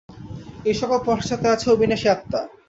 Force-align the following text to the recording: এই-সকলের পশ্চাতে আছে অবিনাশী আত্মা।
এই-সকলের 0.65 1.05
পশ্চাতে 1.07 1.47
আছে 1.49 1.67
অবিনাশী 1.69 2.07
আত্মা। 2.09 2.39